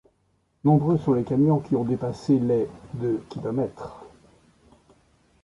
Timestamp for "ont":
1.75-1.83